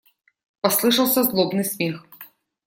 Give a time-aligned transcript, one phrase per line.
[0.61, 2.07] Послышался злобный смех.